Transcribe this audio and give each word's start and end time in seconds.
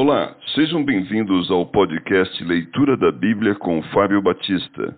Olá, 0.00 0.32
sejam 0.54 0.84
bem-vindos 0.84 1.50
ao 1.50 1.66
podcast 1.66 2.44
Leitura 2.44 2.96
da 2.96 3.10
Bíblia 3.10 3.56
com 3.56 3.82
Fábio 3.92 4.22
Batista. 4.22 4.96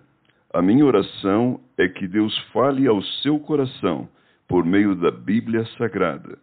A 0.53 0.61
minha 0.61 0.85
oração 0.85 1.59
é 1.75 1.87
que 1.87 2.07
Deus 2.07 2.37
fale 2.53 2.85
ao 2.85 3.01
seu 3.23 3.39
coração 3.39 4.07
por 4.47 4.63
meio 4.63 4.93
da 4.93 5.09
Bíblia 5.09 5.65
Sagrada. 5.75 6.37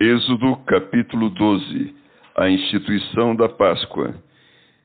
Êxodo 0.00 0.56
capítulo 0.66 1.30
12 1.30 1.94
A 2.36 2.50
instituição 2.50 3.36
da 3.36 3.48
Páscoa. 3.48 4.28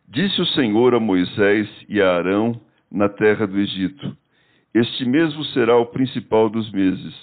Disse 0.07 0.39
o 0.39 0.45
Senhor 0.45 0.93
a 0.93 0.99
Moisés 0.99 1.67
e 1.89 1.99
a 1.99 2.15
Arão 2.15 2.61
na 2.91 3.09
terra 3.09 3.47
do 3.47 3.59
Egito: 3.59 4.15
Este 4.73 5.03
mesmo 5.03 5.43
será 5.45 5.75
o 5.77 5.87
principal 5.87 6.47
dos 6.47 6.71
meses, 6.71 7.13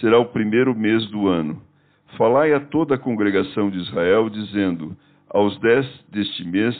será 0.00 0.18
o 0.18 0.26
primeiro 0.26 0.74
mês 0.74 1.06
do 1.10 1.28
ano. 1.28 1.62
Falai 2.18 2.52
a 2.52 2.58
toda 2.58 2.96
a 2.96 2.98
congregação 2.98 3.70
de 3.70 3.78
Israel, 3.78 4.28
dizendo: 4.28 4.96
Aos 5.30 5.56
dez 5.60 5.86
deste 6.10 6.44
mês, 6.44 6.76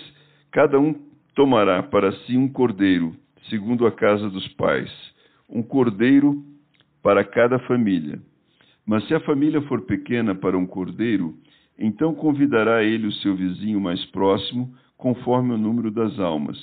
cada 0.51 0.81
um 0.81 0.95
tomará 1.33 1.81
para 1.81 2.11
si 2.27 2.37
um 2.37 2.49
cordeiro, 2.49 3.15
segundo 3.49 3.87
a 3.87 3.93
casa 3.93 4.29
dos 4.29 4.47
pais, 4.55 4.91
um 5.49 5.63
cordeiro 5.63 6.43
para 7.03 7.25
cada 7.25 7.61
família. 7.61 8.21
Mas 8.85 9.07
se 9.07 9.15
a 9.15 9.21
família 9.21 9.63
for 9.63 9.83
pequena 9.83 10.35
para 10.35 10.59
um 10.59 10.67
cordeiro, 10.67 11.35
então 11.79 12.15
convidará 12.15 12.83
ele 12.83 13.07
o 13.07 13.13
seu 13.13 13.37
vizinho 13.37 13.81
mais 13.81 14.05
próximo, 14.07 14.75
conforme 15.03 15.53
o 15.53 15.59
número 15.59 15.91
das 15.91 16.17
almas, 16.21 16.57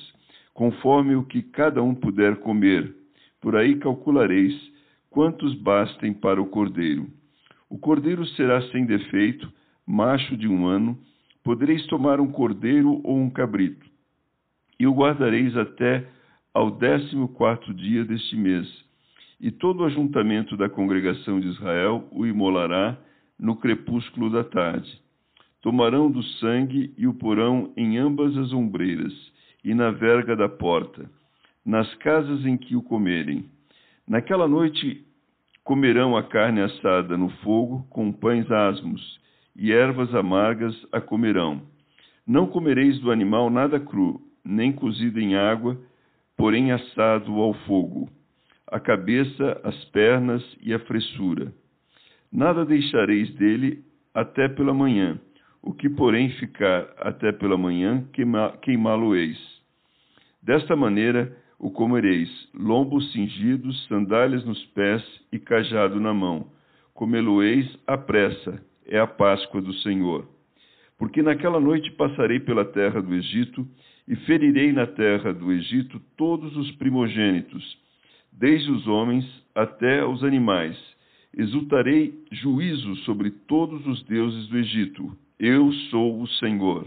conforme 0.54 1.14
o 1.14 1.26
que 1.26 1.42
cada 1.42 1.84
um 1.84 1.94
puder 1.94 2.38
comer. 2.38 2.96
Por 3.42 3.54
aí 3.54 3.76
calculareis 3.76 4.56
quantos 5.10 5.54
bastem 5.56 6.14
para 6.14 6.42
o 6.42 6.46
cordeiro. 6.46 7.06
O 7.70 7.78
cordeiro 7.78 8.26
será 8.28 8.62
sem 8.72 8.86
defeito, 8.86 9.52
macho 9.86 10.38
de 10.38 10.48
um 10.48 10.66
ano. 10.68 10.98
Podereis 11.44 11.86
tomar 11.88 12.22
um 12.22 12.32
cordeiro 12.32 13.02
ou 13.04 13.18
um 13.18 13.30
cabrito, 13.30 13.86
e 14.80 14.88
o 14.88 14.94
guardareis 14.94 15.58
até 15.58 16.08
ao 16.54 16.72
décimo 16.72 17.28
quarto 17.28 17.74
dia 17.74 18.06
deste 18.06 18.38
mês. 18.38 18.68
E 19.38 19.52
todo 19.52 19.82
o 19.82 19.86
ajuntamento 19.86 20.56
da 20.56 20.70
congregação 20.70 21.42
de 21.42 21.48
Israel 21.50 22.08
o 22.10 22.26
imolará 22.26 22.98
no 23.38 23.58
crepúsculo 23.58 24.30
da 24.30 24.46
tarde. 24.46 24.90
Tomarão 25.62 26.10
do 26.10 26.24
sangue 26.24 26.94
e 26.98 27.06
o 27.06 27.14
porão 27.14 27.74
em 27.76 27.98
ambas 27.98 28.36
as 28.38 28.54
ombreiras 28.54 29.14
e 29.64 29.74
na 29.74 29.92
verga 29.92 30.34
da 30.34 30.48
porta, 30.48 31.10
nas 31.66 31.94
casas 31.96 32.46
em 32.46 32.56
que 32.56 32.78
o 32.78 32.82
comerem. 32.82 33.46
Naquela 34.08 34.48
noite 34.48 35.06
comerão 35.62 36.16
a 36.16 36.24
carne 36.24 36.62
assada 36.62 37.18
no 37.18 37.30
fogo 37.44 37.86
com 37.90 38.10
pães 38.10 38.50
asmos 38.50 39.20
e 39.54 39.74
ervas 39.74 40.16
amargas 40.16 40.74
a 40.94 41.02
comerão. 41.02 41.62
Não 42.26 42.48
comereis 42.48 42.98
do 43.00 43.12
animal 43.12 43.50
nada 43.50 43.82
cru, 43.82 44.22
nem 44.46 44.72
cozido 44.72 45.20
em 45.20 45.36
água, 45.36 45.78
porém 46.38 46.72
assado 46.72 47.34
ao 47.34 47.54
fogo, 47.66 48.10
a 48.66 48.80
cabeça, 48.80 49.60
as 49.66 49.76
pernas 49.86 50.42
e 50.62 50.74
a 50.74 50.80
fressura. 50.80 51.54
Nada 52.32 52.64
deixareis 52.64 53.30
dele 53.36 53.84
até 54.14 54.48
pela 54.48 54.74
manhã 54.74 55.20
o 55.62 55.74
que, 55.74 55.90
porém, 55.90 56.30
ficar 56.32 56.94
até 56.98 57.32
pela 57.32 57.58
manhã, 57.58 58.06
queimá-lo-eis. 58.62 59.38
Desta 60.42 60.76
maneira 60.76 61.36
o 61.60 61.70
comereis, 61.70 62.30
lombos 62.54 63.12
cingidos, 63.12 63.86
sandálias 63.88 64.46
nos 64.46 64.64
pés 64.68 65.04
e 65.32 65.38
cajado 65.38 66.00
na 66.00 66.14
mão. 66.14 66.48
Comê-lo-eis 66.94 67.68
à 67.86 67.98
pressa, 67.98 68.64
é 68.86 68.98
a 68.98 69.06
Páscoa 69.06 69.62
do 69.62 69.74
Senhor. 69.76 70.26
Porque 70.98 71.22
naquela 71.22 71.60
noite 71.60 71.92
passarei 71.92 72.40
pela 72.40 72.64
terra 72.64 73.02
do 73.02 73.14
Egito 73.14 73.68
e 74.08 74.16
ferirei 74.16 74.72
na 74.72 74.88
terra 74.88 75.34
do 75.34 75.52
Egito 75.52 76.00
todos 76.16 76.56
os 76.56 76.72
primogênitos, 76.74 77.78
desde 78.32 78.72
os 78.72 78.88
homens 78.88 79.26
até 79.54 80.06
os 80.06 80.24
animais. 80.24 80.78
Exultarei 81.38 82.24
juízo 82.32 82.96
sobre 83.04 83.30
todos 83.30 83.86
os 83.86 84.02
deuses 84.04 84.48
do 84.48 84.58
Egito 84.58 85.16
eu 85.40 85.72
sou 85.90 86.22
o 86.22 86.28
Senhor. 86.28 86.86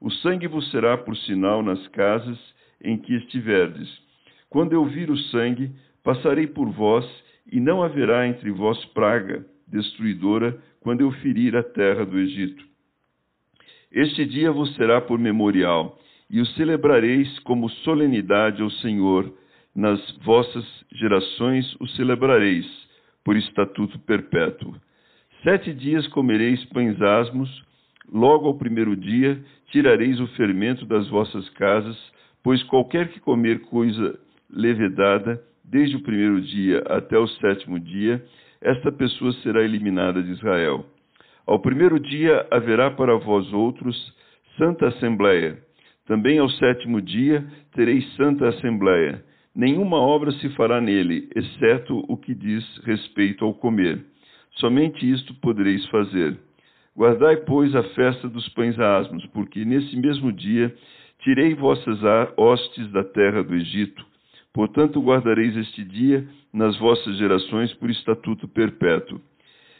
O 0.00 0.10
sangue 0.10 0.48
vos 0.48 0.70
será 0.70 0.96
por 0.96 1.16
sinal 1.16 1.62
nas 1.62 1.86
casas 1.88 2.38
em 2.82 2.96
que 2.96 3.14
estiverdes. 3.14 3.88
Quando 4.48 4.72
eu 4.72 4.84
vir 4.86 5.10
o 5.10 5.16
sangue, 5.16 5.70
passarei 6.02 6.46
por 6.46 6.70
vós, 6.70 7.06
e 7.50 7.60
não 7.60 7.82
haverá 7.82 8.26
entre 8.26 8.50
vós 8.50 8.82
praga 8.86 9.44
destruidora 9.66 10.58
quando 10.80 11.00
eu 11.02 11.10
ferir 11.12 11.56
a 11.56 11.62
terra 11.62 12.04
do 12.04 12.18
Egito. 12.18 12.64
Este 13.90 14.24
dia 14.24 14.50
vos 14.50 14.74
será 14.74 15.00
por 15.00 15.18
memorial, 15.18 15.98
e 16.30 16.40
o 16.40 16.46
celebrareis 16.46 17.38
como 17.40 17.68
solenidade 17.68 18.62
ao 18.62 18.70
Senhor. 18.70 19.32
Nas 19.74 20.00
vossas 20.18 20.64
gerações 20.92 21.74
o 21.80 21.86
celebrareis, 21.88 22.66
por 23.24 23.36
estatuto 23.36 23.98
perpétuo. 24.00 24.74
Sete 25.42 25.72
dias 25.72 26.06
comereis 26.08 26.64
pães 26.66 27.00
asmos, 27.00 27.62
Logo 28.12 28.46
ao 28.46 28.54
primeiro 28.54 28.94
dia 28.94 29.42
tirareis 29.68 30.20
o 30.20 30.26
fermento 30.28 30.84
das 30.84 31.08
vossas 31.08 31.48
casas, 31.50 31.96
pois 32.42 32.62
qualquer 32.64 33.08
que 33.08 33.18
comer 33.20 33.60
coisa 33.62 34.18
levedada, 34.50 35.42
desde 35.64 35.96
o 35.96 36.02
primeiro 36.02 36.40
dia 36.42 36.82
até 36.88 37.18
o 37.18 37.26
sétimo 37.26 37.80
dia, 37.80 38.22
esta 38.60 38.92
pessoa 38.92 39.32
será 39.42 39.64
eliminada 39.64 40.22
de 40.22 40.30
Israel. 40.32 40.84
Ao 41.46 41.58
primeiro 41.58 41.98
dia 41.98 42.46
haverá 42.50 42.90
para 42.90 43.16
vós 43.16 43.50
outros 43.52 43.96
santa 44.58 44.88
assembleia. 44.88 45.58
Também 46.06 46.38
ao 46.38 46.50
sétimo 46.50 47.00
dia 47.00 47.42
tereis 47.74 48.04
santa 48.16 48.48
assembleia. 48.48 49.24
Nenhuma 49.54 49.96
obra 49.96 50.32
se 50.32 50.50
fará 50.50 50.82
nele, 50.82 51.30
exceto 51.34 52.04
o 52.08 52.16
que 52.18 52.34
diz 52.34 52.64
respeito 52.84 53.44
ao 53.44 53.54
comer. 53.54 54.04
Somente 54.56 55.10
isto 55.10 55.32
podereis 55.40 55.86
fazer. 55.86 56.36
Guardai, 56.96 57.36
pois, 57.36 57.74
a 57.74 57.82
festa 57.94 58.28
dos 58.28 58.48
pães 58.50 58.78
asmos, 58.78 59.24
porque 59.26 59.64
nesse 59.64 59.96
mesmo 59.96 60.30
dia 60.30 60.74
tirei 61.20 61.54
vossas 61.54 61.98
hostes 62.36 62.90
da 62.92 63.02
terra 63.02 63.42
do 63.42 63.54
Egito. 63.54 64.04
Portanto, 64.52 65.00
guardareis 65.00 65.56
este 65.56 65.82
dia 65.84 66.26
nas 66.52 66.78
vossas 66.78 67.16
gerações 67.16 67.72
por 67.74 67.88
estatuto 67.88 68.46
perpétuo. 68.46 69.20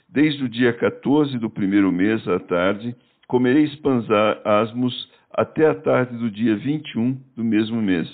Desde 0.08 0.44
o 0.44 0.48
dia 0.48 0.72
14 0.72 1.38
do 1.38 1.50
primeiro 1.50 1.92
mês 1.92 2.26
à 2.26 2.38
tarde, 2.38 2.94
comereis 3.28 3.74
pães 3.76 4.06
asmos 4.44 5.10
até 5.30 5.66
a 5.66 5.74
tarde 5.74 6.16
do 6.16 6.30
dia 6.30 6.56
21 6.56 7.18
do 7.36 7.44
mesmo 7.44 7.80
mês. 7.82 8.08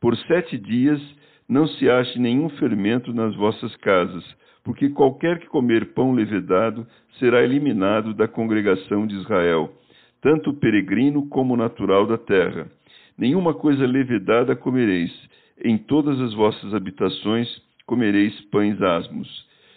Por 0.00 0.16
sete 0.16 0.56
dias 0.56 1.00
não 1.48 1.66
se 1.66 1.90
ache 1.90 2.18
nenhum 2.18 2.48
fermento 2.50 3.12
nas 3.12 3.34
vossas 3.34 3.74
casas, 3.76 4.24
porque 4.64 4.90
qualquer 4.90 5.38
que 5.38 5.46
comer 5.46 5.92
pão 5.94 6.12
levedado 6.12 6.86
será 7.18 7.42
eliminado 7.42 8.14
da 8.14 8.28
congregação 8.28 9.06
de 9.06 9.16
Israel, 9.16 9.72
tanto 10.20 10.54
peregrino 10.54 11.28
como 11.28 11.56
natural 11.56 12.06
da 12.06 12.18
terra. 12.18 12.70
Nenhuma 13.16 13.54
coisa 13.54 13.86
levedada 13.86 14.54
comereis, 14.54 15.12
em 15.62 15.76
todas 15.76 16.20
as 16.20 16.34
vossas 16.34 16.74
habitações 16.74 17.48
comereis 17.86 18.38
pães 18.50 18.80
asmos. 18.80 19.28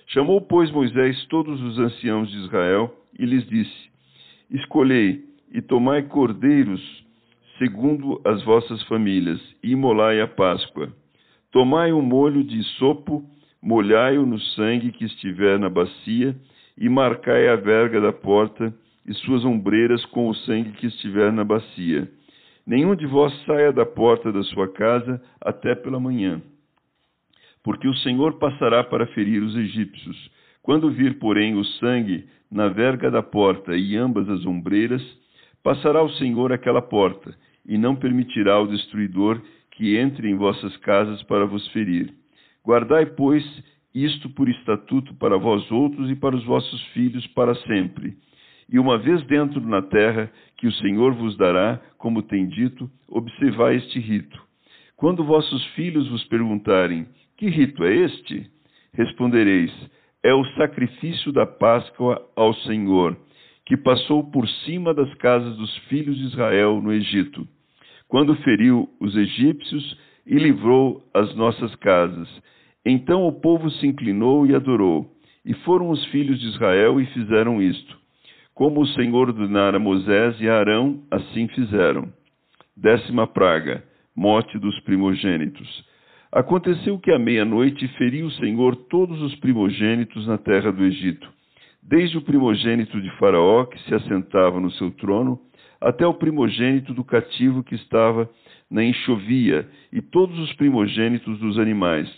Chamou, 0.07 0.41
pois, 0.41 0.69
Moisés 0.71 1.25
todos 1.27 1.61
os 1.61 1.79
anciãos 1.79 2.29
de 2.29 2.37
Israel 2.37 2.93
e 3.17 3.25
lhes 3.25 3.45
disse: 3.47 3.89
Escolhei 4.51 5.23
e 5.51 5.61
tomai 5.61 6.03
cordeiros 6.03 7.03
segundo 7.57 8.19
as 8.25 8.43
vossas 8.43 8.81
famílias, 8.83 9.39
e 9.63 9.71
imolai 9.71 10.19
a 10.21 10.27
Páscoa. 10.27 10.91
Tomai 11.51 11.93
um 11.93 12.01
molho 12.01 12.43
de 12.43 12.61
sopo 12.77 13.23
molhai-o 13.63 14.25
no 14.25 14.37
sangue 14.39 14.91
que 14.91 15.05
estiver 15.05 15.57
na 15.57 15.69
bacia, 15.69 16.35
e 16.77 16.89
marcai 16.89 17.47
a 17.47 17.55
verga 17.55 18.01
da 18.01 18.11
porta 18.11 18.73
e 19.07 19.13
suas 19.13 19.45
ombreiras 19.45 20.03
com 20.07 20.27
o 20.27 20.35
sangue 20.35 20.71
que 20.71 20.87
estiver 20.87 21.31
na 21.31 21.43
bacia. 21.43 22.09
Nenhum 22.65 22.95
de 22.95 23.05
vós 23.05 23.33
saia 23.45 23.71
da 23.71 23.85
porta 23.85 24.31
da 24.31 24.43
sua 24.43 24.67
casa 24.67 25.21
até 25.39 25.75
pela 25.75 25.99
manhã. 25.99 26.41
Porque 27.63 27.87
o 27.87 27.95
Senhor 27.97 28.33
passará 28.39 28.83
para 28.83 29.07
ferir 29.07 29.41
os 29.41 29.55
egípcios. 29.55 30.31
Quando 30.61 30.91
vir, 30.91 31.19
porém, 31.19 31.55
o 31.55 31.63
sangue 31.63 32.25
na 32.51 32.67
verga 32.67 33.09
da 33.09 33.21
porta 33.21 33.75
e 33.75 33.95
ambas 33.95 34.27
as 34.29 34.45
ombreiras, 34.45 35.01
passará 35.61 36.01
o 36.03 36.11
Senhor 36.13 36.51
aquela 36.51 36.81
porta, 36.81 37.33
e 37.65 37.77
não 37.77 37.95
permitirá 37.95 38.53
ao 38.53 38.67
destruidor 38.67 39.41
que 39.71 39.97
entre 39.97 40.29
em 40.29 40.35
vossas 40.35 40.75
casas 40.77 41.23
para 41.23 41.45
vos 41.45 41.65
ferir. 41.69 42.22
Guardai, 42.65 43.05
pois, 43.07 43.43
isto 43.93 44.29
por 44.29 44.47
estatuto 44.49 45.13
para 45.15 45.37
vós 45.37 45.69
outros 45.69 46.09
e 46.09 46.15
para 46.15 46.35
os 46.35 46.45
vossos 46.45 46.81
filhos 46.93 47.25
para 47.27 47.53
sempre. 47.55 48.15
E 48.71 48.79
uma 48.79 48.97
vez 48.97 49.21
dentro 49.25 49.61
na 49.61 49.81
terra, 49.81 50.31
que 50.57 50.67
o 50.67 50.71
Senhor 50.71 51.13
vos 51.13 51.35
dará, 51.37 51.79
como 51.97 52.23
tem 52.23 52.47
dito, 52.47 52.89
observai 53.07 53.75
este 53.75 53.99
rito. 53.99 54.41
Quando 54.95 55.23
vossos 55.23 55.63
filhos 55.75 56.09
vos 56.09 56.23
perguntarem: 56.25 57.05
Que 57.37 57.49
rito 57.49 57.83
é 57.83 57.93
este? 57.93 58.49
Respondereis: 58.93 59.71
É 60.23 60.33
o 60.33 60.45
sacrifício 60.55 61.31
da 61.33 61.45
Páscoa 61.45 62.25
ao 62.35 62.53
Senhor, 62.53 63.17
que 63.65 63.75
passou 63.75 64.23
por 64.31 64.47
cima 64.65 64.93
das 64.93 65.13
casas 65.15 65.57
dos 65.57 65.75
filhos 65.89 66.17
de 66.17 66.23
Israel 66.27 66.81
no 66.81 66.93
Egito, 66.93 67.45
quando 68.07 68.35
feriu 68.37 68.89
os 68.99 69.15
egípcios 69.15 69.97
e 70.25 70.35
livrou 70.35 71.03
as 71.13 71.35
nossas 71.35 71.75
casas. 71.75 72.27
Então 72.85 73.27
o 73.27 73.31
povo 73.31 73.69
se 73.69 73.87
inclinou 73.87 74.45
e 74.45 74.55
adorou. 74.55 75.09
E 75.45 75.53
foram 75.65 75.89
os 75.89 76.03
filhos 76.05 76.39
de 76.39 76.47
Israel 76.47 76.99
e 76.99 77.05
fizeram 77.07 77.61
isto. 77.61 77.97
Como 78.53 78.81
o 78.81 78.87
Senhor 78.87 79.29
ordenara 79.29 79.79
Moisés 79.79 80.39
e 80.39 80.47
Arão, 80.47 81.01
assim 81.11 81.47
fizeram. 81.49 82.07
Décima 82.77 83.27
praga, 83.27 83.83
morte 84.15 84.57
dos 84.57 84.79
primogênitos. 84.81 85.85
Aconteceu 86.31 86.97
que 86.97 87.11
à 87.11 87.19
meia-noite 87.19 87.87
feriu 87.89 88.27
o 88.27 88.31
Senhor 88.31 88.75
todos 88.75 89.21
os 89.21 89.35
primogênitos 89.35 90.25
na 90.25 90.37
terra 90.37 90.71
do 90.71 90.83
Egito, 90.83 91.27
desde 91.81 92.17
o 92.17 92.21
primogênito 92.21 92.99
de 93.01 93.09
Faraó, 93.17 93.65
que 93.65 93.79
se 93.83 93.93
assentava 93.93 94.59
no 94.59 94.71
seu 94.71 94.89
trono, 94.91 95.39
até 95.83 96.07
o 96.07 96.13
primogênito 96.13 96.93
do 96.93 97.03
cativo 97.03 97.63
que 97.63 97.75
estava 97.75 98.29
na 98.71 98.83
enxovia, 98.83 99.67
e 99.91 100.01
todos 100.01 100.39
os 100.39 100.53
primogênitos 100.53 101.37
dos 101.39 101.59
animais. 101.59 102.09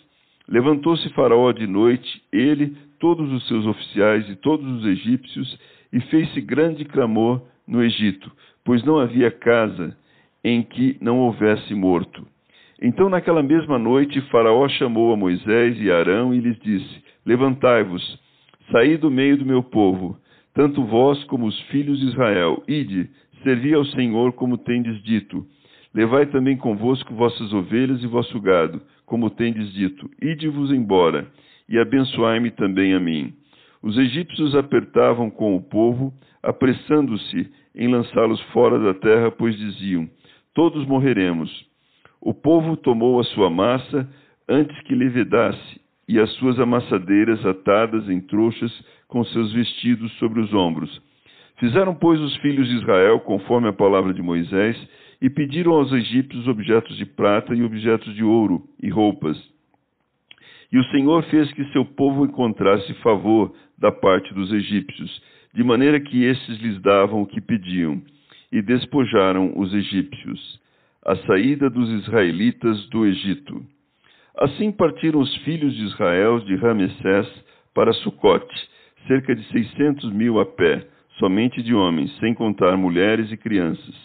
Levantou-se 0.48 1.10
Faraó 1.10 1.52
de 1.52 1.66
noite, 1.66 2.22
ele, 2.32 2.78
todos 3.00 3.32
os 3.34 3.48
seus 3.48 3.66
oficiais 3.66 4.30
e 4.30 4.36
todos 4.36 4.66
os 4.66 4.86
egípcios, 4.86 5.60
e 5.92 6.00
fez-se 6.02 6.40
grande 6.42 6.86
clamor 6.86 7.42
no 7.68 7.84
Egito, 7.84 8.32
pois 8.64 8.84
não 8.84 9.00
havia 9.00 9.32
casa 9.32 9.98
em 10.44 10.62
que 10.62 10.98
não 11.02 11.20
houvesse 11.20 11.74
morto. 11.74 12.26
Então, 12.80 13.10
naquela 13.10 13.42
mesma 13.42 13.80
noite, 13.80 14.22
Faraó 14.30 14.68
chamou 14.70 15.12
a 15.12 15.18
Moisés 15.18 15.82
e 15.82 15.90
Arão 15.90 16.34
e 16.34 16.40
lhes 16.40 16.60
disse: 16.60 17.04
Levantai-vos, 17.26 18.20
saí 18.72 18.96
do 18.98 19.10
meio 19.10 19.38
do 19.38 19.46
meu 19.46 19.64
povo, 19.64 20.18
tanto 20.54 20.84
vós 20.86 21.24
como 21.26 21.48
os 21.48 21.60
filhos 21.64 22.00
de 22.00 22.06
Israel, 22.06 22.64
ide, 22.68 23.10
servi 23.45 23.75
ao 23.75 23.86
Senhor 23.86 24.33
como 24.33 24.57
tendes 24.57 25.01
dito. 25.03 25.45
Levai 25.94 26.25
também 26.25 26.57
convosco 26.57 27.13
vossas 27.13 27.53
ovelhas 27.53 28.01
e 28.01 28.07
vosso 28.07 28.42
gado, 28.42 28.81
como 29.06 29.30
tendes 29.30 29.71
dito, 29.71 30.09
ide-vos 30.19 30.71
embora, 30.71 31.27
e 31.69 31.77
abençoai-me 31.77 32.50
também 32.50 32.95
a 32.95 33.00
mim. 33.00 33.33
Os 33.83 33.97
egípcios 34.00 34.56
apertavam 34.56 35.30
com 35.30 35.56
o 35.56 35.62
povo, 35.62 36.12
apressando-se 36.42 37.51
em 37.75 37.88
lançá-los 37.88 38.42
fora 38.51 38.80
da 38.80 38.95
terra, 38.95 39.30
pois 39.30 39.56
diziam: 39.56 40.09
Todos 40.56 40.86
morreremos. 40.88 41.51
O 42.19 42.33
povo 42.33 42.75
tomou 42.75 43.19
a 43.19 43.24
sua 43.25 43.50
massa 43.51 44.09
antes 44.50 44.77
que 44.81 44.95
levedasse, 44.95 45.81
e 46.09 46.19
as 46.19 46.31
suas 46.33 46.59
amassadeiras 46.59 47.45
atadas 47.45 48.09
em 48.09 48.19
trouxas 48.19 48.71
com 49.07 49.24
seus 49.25 49.53
vestidos 49.53 50.12
sobre 50.13 50.42
os 50.42 50.51
ombros. 50.51 51.00
Fizeram, 51.57 51.96
pois, 51.96 52.19
os 52.19 52.36
filhos 52.38 52.68
de 52.68 52.75
Israel, 52.75 53.19
conforme 53.22 53.69
a 53.69 53.74
palavra 53.74 54.13
de 54.13 54.22
Moisés, 54.22 54.78
e 55.22 55.30
pediram 55.30 55.74
aos 55.74 55.92
egípcios 55.92 56.48
objetos 56.48 56.98
de 56.98 57.06
prata 57.06 57.56
e 57.56 57.63
objetos 57.63 58.13
de 58.13 58.24
ouro 58.24 58.63
e 58.81 58.90
roupas. 58.90 59.38
E 60.72 60.78
o 60.78 60.84
Senhor 60.86 61.24
fez 61.25 61.52
que 61.54 61.63
seu 61.72 61.86
povo 61.86 62.25
encontrasse 62.25 62.94
favor 62.96 63.54
da 63.78 63.92
parte 63.92 64.34
dos 64.34 64.52
egípcios, 64.52 65.22
de 65.54 65.63
maneira 65.63 66.00
que 66.02 66.25
estes 66.25 66.60
lhes 66.60 66.81
davam 66.81 67.22
o 67.22 67.25
que 67.25 67.40
pediam, 67.40 68.02
e 68.52 68.62
despojaram 68.62 69.54
os 69.57 69.74
egípcios. 69.74 70.60
A 71.06 71.16
saída 71.18 71.69
dos 71.69 71.90
israelitas 71.90 72.90
do 72.90 73.06
Egito. 73.06 73.66
Assim 74.38 74.72
partiram 74.72 75.22
os 75.22 75.34
filhos 75.38 75.74
de 75.74 75.84
Israel 75.86 76.40
de 76.42 76.56
Ramessés 76.56 77.28
para 77.74 77.94
Sucote, 77.94 78.69
cerca 79.07 79.34
de 79.34 79.44
seiscentos 79.46 80.12
mil 80.12 80.40
a 80.40 80.46
pé, 80.46 80.86
somente 81.20 81.62
de 81.64 81.74
homens, 81.74 82.16
sem 82.20 82.34
contar 82.34 82.76
mulheres 82.78 83.32
e 83.32 83.38
crianças. 83.38 83.96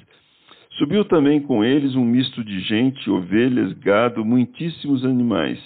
Subiu 0.72 1.04
também 1.04 1.40
com 1.40 1.64
eles 1.64 1.94
um 1.94 2.04
misto 2.04 2.42
de 2.42 2.60
gente, 2.60 3.10
ovelhas, 3.10 3.72
gado, 3.74 4.24
muitíssimos 4.24 5.04
animais. 5.04 5.58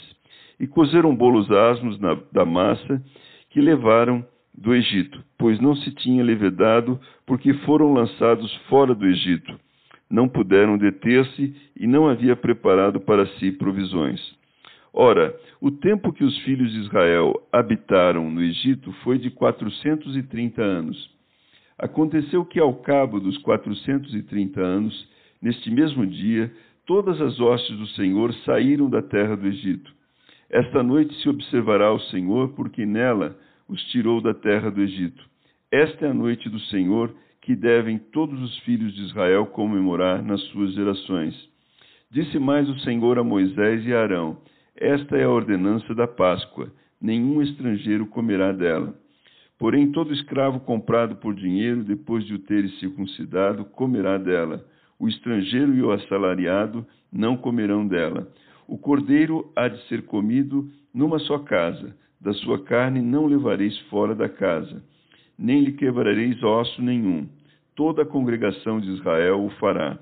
E 0.58 0.67
cozeram 0.67 1.14
bolos 1.14 1.50
asmos 1.50 1.99
na, 2.00 2.17
da 2.32 2.44
massa 2.44 3.02
que 3.50 3.61
levaram 3.61 4.25
do 4.56 4.75
Egito, 4.75 5.23
pois 5.38 5.61
não 5.61 5.75
se 5.76 5.91
tinha 5.93 6.23
levedado, 6.23 6.99
porque 7.26 7.52
foram 7.64 7.93
lançados 7.93 8.52
fora 8.69 8.94
do 8.94 9.06
Egito. 9.06 9.58
Não 10.11 10.29
puderam 10.29 10.79
deter-se 10.79 11.55
e 11.79 11.87
não 11.87 12.08
havia 12.08 12.37
preparado 12.37 13.00
para 13.00 13.26
si 13.38 13.52
provisões. 13.52 14.20
Ora, 14.93 15.35
o 15.61 15.73
tempo 15.73 16.12
que 16.12 16.23
os 16.23 16.38
filhos 16.43 16.70
de 16.70 16.79
Israel 16.79 17.35
habitaram 17.52 18.31
no 18.31 18.43
Egito 18.43 18.93
foi 19.02 19.19
de 19.19 19.31
quatrocentos 19.31 20.17
e 20.17 20.23
trinta 20.23 20.62
anos. 20.62 21.12
Aconteceu 21.78 22.44
que, 22.44 22.60
ao 22.60 22.74
cabo 22.74 23.18
dos 23.18 23.36
quatrocentos 23.42 24.14
e 24.14 24.22
trinta 24.22 24.60
anos, 24.60 25.08
neste 25.42 25.70
mesmo 25.70 26.06
dia, 26.06 26.52
todas 26.86 27.20
as 27.20 27.40
hostes 27.40 27.76
do 27.76 27.86
Senhor 27.88 28.32
saíram 28.44 28.88
da 28.88 29.02
terra 29.02 29.36
do 29.36 29.46
Egito. 29.46 29.92
Esta 30.48 30.82
noite 30.82 31.14
se 31.20 31.28
observará 31.28 31.92
o 31.92 31.98
Senhor, 31.98 32.50
porque 32.50 32.86
nela 32.86 33.36
os 33.68 33.82
tirou 33.86 34.20
da 34.20 34.32
terra 34.32 34.70
do 34.70 34.80
Egito. 34.82 35.24
Esta 35.70 36.06
é 36.06 36.10
a 36.10 36.14
noite 36.14 36.48
do 36.48 36.60
Senhor, 36.60 37.12
que 37.40 37.56
devem 37.56 37.98
todos 37.98 38.40
os 38.40 38.56
filhos 38.60 38.94
de 38.94 39.02
Israel 39.02 39.46
comemorar 39.46 40.22
nas 40.22 40.40
suas 40.44 40.72
gerações. 40.74 41.34
Disse 42.10 42.38
mais 42.38 42.68
o 42.68 42.78
Senhor 42.80 43.18
a 43.18 43.24
Moisés 43.24 43.84
e 43.84 43.92
a 43.92 44.00
Arão: 44.00 44.38
Esta 44.76 45.16
é 45.16 45.24
a 45.24 45.30
ordenança 45.30 45.94
da 45.94 46.06
Páscoa, 46.06 46.72
nenhum 47.00 47.42
estrangeiro 47.42 48.06
comerá 48.06 48.52
dela. 48.52 48.94
Porém, 49.58 49.92
todo 49.92 50.12
escravo 50.12 50.60
comprado 50.60 51.16
por 51.16 51.34
dinheiro, 51.34 51.84
depois 51.84 52.24
de 52.26 52.34
o 52.34 52.38
ter 52.40 52.68
circuncidado, 52.80 53.64
comerá 53.64 54.18
dela. 54.18 54.64
O 54.98 55.08
estrangeiro 55.08 55.74
e 55.74 55.82
o 55.82 55.92
assalariado 55.92 56.84
não 57.12 57.36
comerão 57.36 57.86
dela. 57.86 58.28
O 58.66 58.76
cordeiro 58.76 59.52
há 59.54 59.68
de 59.68 59.80
ser 59.86 60.02
comido 60.06 60.68
numa 60.92 61.18
só 61.20 61.38
casa. 61.38 61.96
Da 62.20 62.32
sua 62.32 62.64
carne 62.64 63.00
não 63.00 63.26
levareis 63.26 63.78
fora 63.90 64.14
da 64.14 64.28
casa, 64.28 64.82
nem 65.38 65.62
lhe 65.62 65.72
quebrareis 65.72 66.42
osso 66.42 66.82
nenhum. 66.82 67.28
Toda 67.76 68.02
a 68.02 68.06
congregação 68.06 68.80
de 68.80 68.90
Israel 68.92 69.44
o 69.44 69.50
fará. 69.60 69.98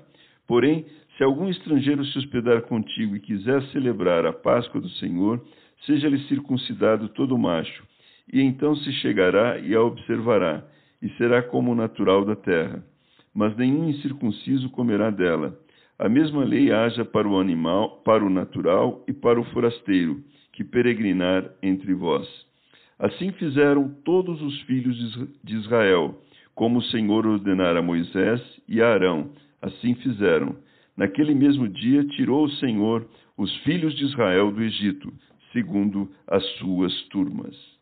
Porém, 0.47 0.85
se 1.17 1.23
algum 1.23 1.49
estrangeiro 1.49 2.03
se 2.05 2.17
hospedar 2.17 2.61
contigo 2.63 3.15
e 3.15 3.19
quiser 3.19 3.61
celebrar 3.67 4.25
a 4.25 4.31
Páscoa 4.31 4.79
do 4.79 4.89
Senhor, 4.91 5.43
seja-lhe 5.85 6.19
circuncidado 6.27 7.09
todo 7.09 7.37
macho 7.37 7.83
e 8.31 8.41
então 8.41 8.75
se 8.75 8.91
chegará 8.93 9.57
e 9.59 9.75
a 9.75 9.81
observará, 9.81 10.63
e 11.01 11.09
será 11.17 11.41
como 11.41 11.71
o 11.71 11.75
natural 11.75 12.23
da 12.23 12.35
terra. 12.35 12.83
Mas 13.33 13.55
nenhum 13.57 13.89
incircunciso 13.89 14.69
comerá 14.69 15.09
dela. 15.09 15.57
A 15.97 16.07
mesma 16.07 16.43
lei 16.43 16.71
haja 16.71 17.03
para 17.03 17.27
o 17.27 17.39
animal, 17.39 18.01
para 18.03 18.23
o 18.23 18.29
natural 18.29 19.03
e 19.07 19.13
para 19.13 19.39
o 19.39 19.43
forasteiro, 19.45 20.23
que 20.51 20.63
peregrinar 20.63 21.49
entre 21.61 21.93
vós. 21.93 22.27
Assim 22.99 23.31
fizeram 23.33 23.89
todos 24.05 24.41
os 24.41 24.61
filhos 24.61 24.95
de 25.43 25.55
Israel, 25.55 26.21
como 26.55 26.79
o 26.79 26.83
Senhor 26.83 27.25
ordenara 27.25 27.79
a 27.79 27.83
Moisés 27.83 28.41
e 28.67 28.81
a 28.81 28.93
Arão. 28.93 29.31
Assim 29.61 29.95
fizeram. 29.95 30.55
Naquele 30.95 31.33
mesmo 31.33 31.67
dia 31.67 32.05
tirou 32.05 32.45
o 32.45 32.51
Senhor 32.51 33.07
os 33.37 33.55
filhos 33.57 33.95
de 33.95 34.05
Israel 34.05 34.51
do 34.51 34.61
Egito, 34.61 35.11
segundo 35.51 36.09
as 36.27 36.45
suas 36.57 36.93
turmas. 37.09 37.72